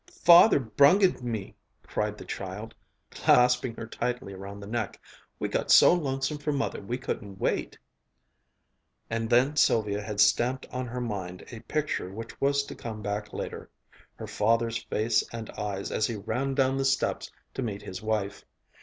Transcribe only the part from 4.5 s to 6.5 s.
the neck. "We got so lonesome